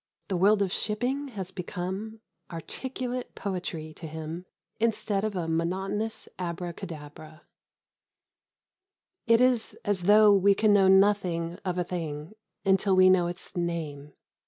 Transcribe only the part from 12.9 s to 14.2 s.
we know its name.